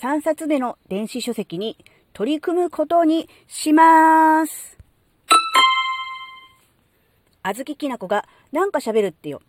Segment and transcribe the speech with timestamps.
[0.00, 1.78] 3冊目の電子書籍に
[2.12, 4.76] 取り組むことにします。
[7.42, 9.40] あずききなこがなんか喋るってよ。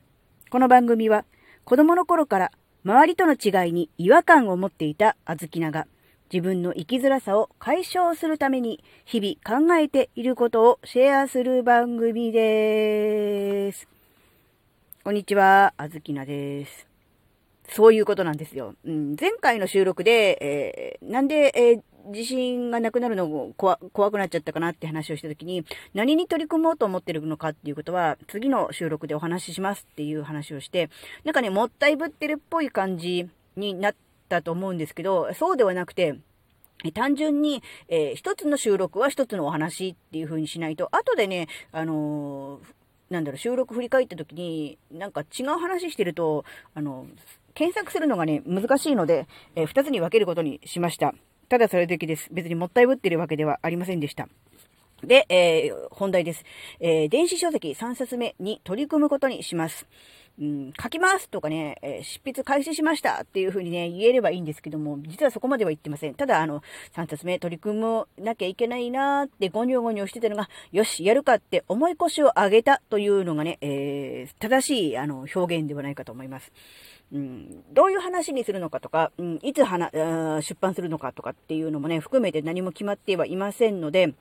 [0.49, 1.25] この番組は
[1.63, 2.51] 子供の頃から
[2.83, 5.87] 周りとの違いに違和感を持っていたあずきなが
[6.31, 13.87] 自分の生きづらさを解消するために日々考えていることをシェアする番組です。
[15.03, 16.94] こんにちは、あずきなです。
[17.69, 18.75] そういうことなんですよ。
[18.85, 23.77] うん、前回の収録で、えー、なんで、えー、自信がなくなるのを怖
[24.11, 30.89] くなっちゃったかなって話をしたときに、何に取り組もうと思ってるのかっていうことは、次の収録でお話ししますっていう話をして、
[31.23, 33.95] なんかね、もったいぶってるっぽい感じになっ
[34.29, 36.15] たと思うんですけど、そうではなくて、
[36.93, 47.07] 単純に、えー、一つの収録は一つのお話っていう風にしないと、後でね、あのー、なんだろう、収録振り返った時に、なんか違う話してると、あの、
[47.55, 51.15] 検索するのがね、難しいので、えー、二つに分けることにしました。
[51.47, 52.27] ただそれだけです。
[52.31, 54.27] 別にもったいぶってるわけではありませんでした。
[55.03, 56.43] で、えー、本題です。
[56.79, 59.87] えー、電子書籍3冊目に取り組むことにします。
[60.37, 66.15] うん、書きますとかね、えー、執筆開始しましたっていう風にね、言えればいいんですけども、実はそこまでは言ってません。
[66.15, 66.61] ただ、あの、
[66.93, 76.51] 3冊目取り組むなきゃいけないなーってゴニョゴニョしてたのが、よし、やるかって思い腰を上げたというのがね、えー、正しい、あの、表現ではないかと思います。
[77.13, 84.13] うん、どういう話にするのかとか、うん、いつ出版するのかとかっていうのもね、含めて何も決まってはいませんので、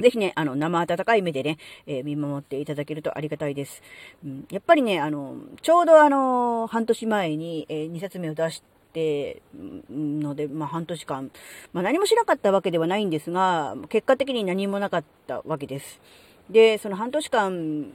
[0.00, 3.82] ぜひね、あの、生温かい目でね、えー、見守っていただけるとありがたいです。
[4.24, 9.42] うん、やっぱりね、あの、ちょうどあの、半年前に、えー、2冊目を出して、
[9.90, 11.30] ので、まあ、半年間、
[11.74, 16.00] まあ、何もしなかったわけではないんですが、結果的に何もなかったわけです。
[16.48, 17.86] で、その半年間、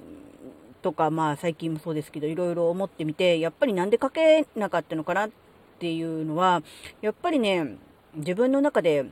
[0.82, 5.30] とか、まあ最近もそうですけど、いろいろ思ってみて、やっぱりなんで書けなかったのかなっ
[5.80, 6.64] ていうのは、
[7.02, 7.76] やっぱりね、
[8.16, 9.06] 自分の中で、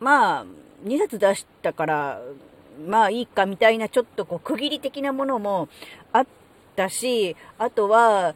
[0.00, 0.46] まあ、
[0.84, 2.20] 2冊出したから、
[2.86, 5.68] まあいいかみたいなちょっとこう区切り的なものも
[6.12, 6.26] あっ
[6.76, 8.34] たし、あとは、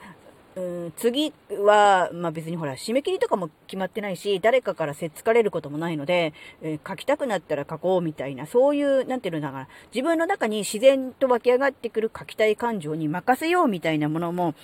[0.58, 6.32] うん、次は、まあ別にほら、締め切りとかも決まってないし、誰かからせっつかれることもないので、
[6.62, 14.54] えー、書きたくなったら書こうみたいな、そういう、なんていうのだから、自分の中に自然と湧き上がってくる書きたい感情に任せようみたいなものも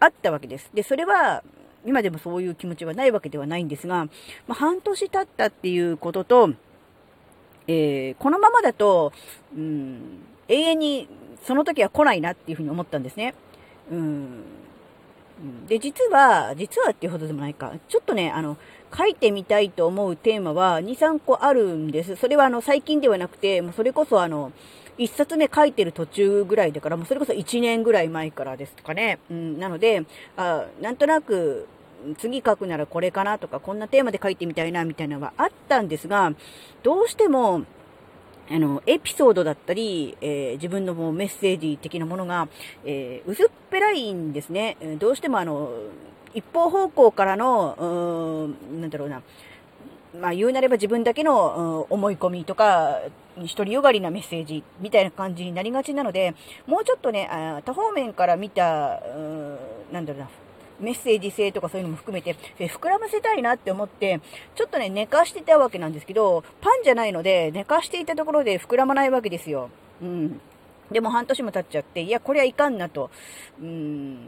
[0.00, 0.70] あったわけです。
[0.74, 1.44] で、それは、
[1.86, 4.10] 今でもそういう気持ちはないわけではないんですが、ま
[4.48, 6.50] あ、半年経ったっていうことと、
[7.66, 9.12] えー、このままだと、
[9.56, 11.08] うん、永遠に
[11.44, 13.34] その時は来ないなっていうふうに思ったんですね。
[13.90, 14.44] うん
[15.66, 17.72] で、実は、実はっていうほどでもないか。
[17.88, 18.56] ちょっとね、あの、
[18.96, 22.16] 書いてみたいと思うテーマは2、3個あるんです。
[22.16, 24.52] それはあの、最近ではなくて、もうそれこそあの、
[24.96, 29.18] 1冊目書いてる途中ぐらいだから、もうそれこそ1年ぐらい前からですとかね。
[29.28, 30.04] うん、なので、
[30.36, 31.66] あなんとなく、
[32.18, 36.32] 次書くならこれかなとか、こんなテーマで書いてみたいなみたいなのはあったんですが、
[36.82, 37.62] どうしても、
[38.50, 42.48] あの、エピソードだったり、えー、自分のもうメッセージ的なものが、
[42.84, 44.76] えー、薄っぺらいんですね。
[44.98, 45.70] どうしてもあの、
[46.34, 49.22] 一方方向からの、うーん、なんだろうな、
[50.20, 53.00] まあ言うなれば自分だけの、思い込みとか、
[53.36, 56.34] 独りよがりなメッセージみたいな感じになりがちなので、
[56.66, 59.58] もうちょっとね、あ多方面から見た、うーん
[59.92, 60.28] なんだろうな、
[60.80, 64.20] メッセージ性とかそういうのも含めて、膨らませたいなって思って、
[64.54, 69.70] ちょっとね、寝かしてたわけなんですけど、パンじゃないので、寝かしていたところで膨らまないわけですよ。
[70.02, 70.40] うん。
[70.90, 73.10] でも半年も経っちゃって、いや、これはいかんなと。
[73.60, 74.18] うん。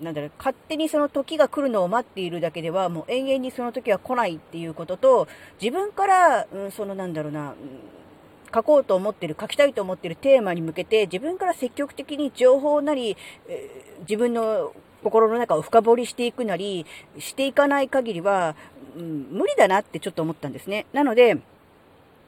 [0.00, 5.28] なんだろう、勝手にその時が来るのを待っているだけでは、もう永遠にその時は来ないっていうことと、
[5.60, 7.54] 自分から、うん、そのなんだろうな、うん
[8.54, 13.16] 書こうと思ってる、書きたいと思ってるテーマに向けて、自分から積極的に情報なり、
[13.48, 14.72] えー、自分の
[15.04, 16.86] 心の中を深掘りしていくなり、
[17.18, 18.56] していかない限りは、
[18.96, 20.86] うん、無理だなってちょっと思ったんですね。
[20.92, 21.38] なので、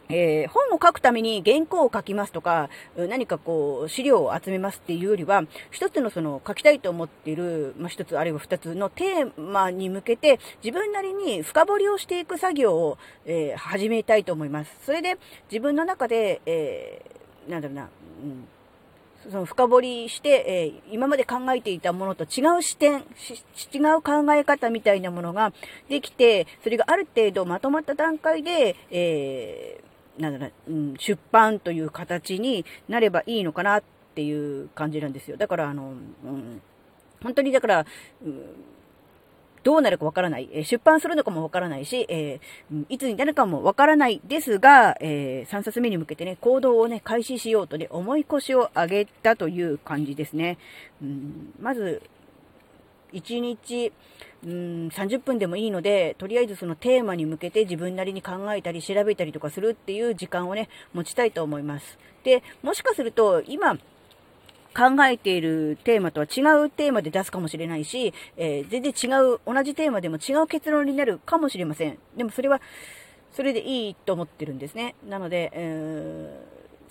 [0.08, 14.70] えー、本を書くために原稿を書きますとか、何かこう、資料を集めますっていうよりは、一つのその書きたいと思っている、まあ、一つあるいは二つのテーマに向けて、自分なりに深掘りをしていく作業を、えー、始めたいと思います。
[14.84, 15.18] それで、
[15.50, 17.88] 自分の中で、えー、なんだろうな、
[18.22, 18.48] うん
[19.30, 23.00] その深掘りして、えー、今まで考えていたものと違う視点、
[23.72, 25.52] 違う考え方みたいなものが
[25.88, 33.82] できて、それがある程度まとまった段階で、えー、なんだろう、うん、出版という形になればいいのかなっ
[34.14, 35.36] ていう感じなんですよ。
[35.36, 35.92] だから、あの、
[36.24, 36.62] うん、
[37.22, 37.86] 本当にだから、
[38.24, 38.42] うん
[39.66, 50.56] どうなるかわからない、え出版するのかもわからないし、えー、いつになるかもわからないですが、えー、3冊目に向けてね、行動をね、開始しようとね、思い越しを上げたという感じですね。
[51.02, 52.00] うん、まず、
[53.12, 53.92] 1日、
[54.44, 54.52] うん、
[54.86, 61.98] 30分でもいいので、とりあえずそのテーマに向けて自分なりに考えたり調べたりとかするっていう時間をね、持ちたいと思います。
[62.22, 63.76] で、もしかすると、今、
[64.76, 71.98] 考えているテーマとは違うテーマで出すかもしれないし、えー、全然違う、同じテーマでも違う結論になるかもしれません。
[72.14, 72.60] でもそれは、
[73.32, 74.94] それでいいと思ってるんですね。
[75.08, 76.30] なので、え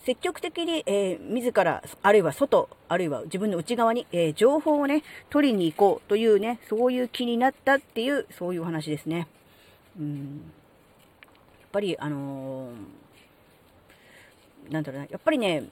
[0.02, 9.28] ー、積極的に、えー、自ら、あるいは外、あるいは自分の内側に、えー、情報をね、取りに行こうというね、そういう気になったっていう、そういうお話ですね。
[10.00, 10.16] うん。
[11.62, 12.70] やっぱり、あの
[14.72, 15.66] なんだろうな、やっぱりね、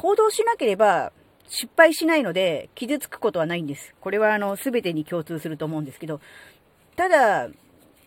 [0.00, 1.12] 行動しなければ
[1.46, 3.94] 失敗しないので、傷つくことはないんです。
[4.00, 6.22] これはあの、すべてに共通すると思うんですけど、
[6.96, 7.18] ただ、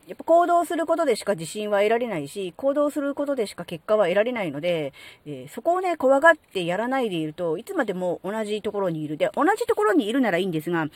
[0.08, 4.92] やっぱ行動することでしか自信は得られないし、行動することでしか結果は得られないので、
[5.28, 9.18] えー、そこをね、怖がってやらないでいるといつまでも同じところにいる。
[9.18, 10.88] で、同じところにいるならいいんですが、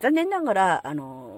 [0.00, 1.31] 残念ながら、あの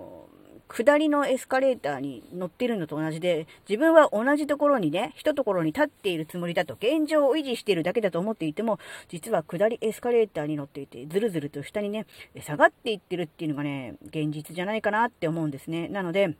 [0.75, 12.07] 下りのエスカレーターに乗ってるのと同じで、自分は同じところにね、一ところに立っているつもりだと、現状を維持しているだけだと思っていても、実は下りエスカレーターに乗っていて、ずるずると下にね、
[12.41, 15.87] 下がっていってるっていうのがね、現実じゃないかなって思うんですね。
[15.87, 16.35] なので、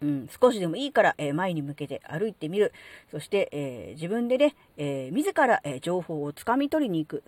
[0.00, 2.72] うん、少しでもいいから、えー、前に向けて歩いてみる。
[3.10, 7.22] そして、えー、自分でね、えー、自ら、え情報をつかみ取りに行く。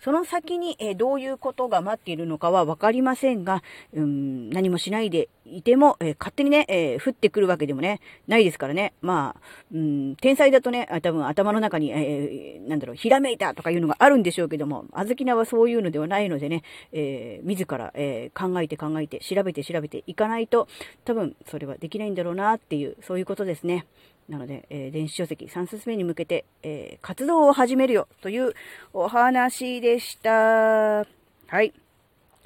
[0.00, 3.62] その先に、えどういうことが待っているのかはわかりませんが、
[3.94, 8.92] うん、何もしないでいても、え、勝手にね、え、降ってくるわけでもね、ないですからね。
[9.00, 9.40] まあ、
[9.72, 20.68] うん、天才だとね、多分頭の中に、えー、なんだろう、ひらめいたとかいうのがあるんでしょうけども、あずきなはそういうのではないのでね、えー、自ら、えー、考えて考えて、調べて調べていかないと、
[21.04, 23.86] 多分それはできないんだろうなっていう、そういうことですね。
[24.28, 28.54] なので、えー、電子書籍3冊目に向けて、えー、活動を始めるよという
[28.92, 30.30] お話でした。
[30.30, 31.74] はい。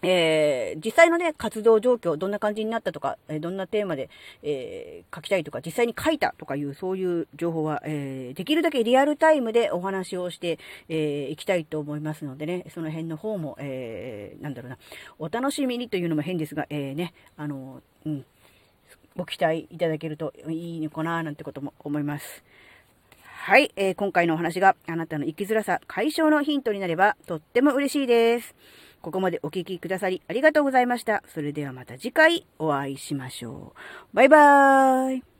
[0.02, 4.10] えー、実際のね、活動状況、どんな感じになったとか、えー、どんなテーマで、
[4.42, 14.78] えー、書きたいとか、実際に書いたとかいう、そういう情報は、えできるだけリアルタイムでお話をして、えいきたいと思いますのでね、その辺の方も、えなんだろうな、
[15.18, 18.24] お楽しみにというのも変ですが、えね、あの、うん、
[19.16, 22.44] ご期待いただけるといいのかななんてことも思います。
[23.22, 28.54] はい、えー、今回のお話があなたの生きづらさ解消のヒントになればとっても嬉しいです。
[29.00, 31.22] ここまでお聴きくださりありがとうございました。
[31.28, 33.72] それではまた次回お会いしましょ
[34.12, 34.16] う。
[34.16, 35.37] バイバーイ。